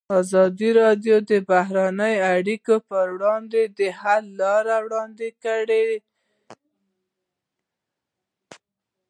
[0.19, 5.85] ازادي راډیو د بهرنۍ اړیکې پر وړاندې د حل لارې وړاندې کړي.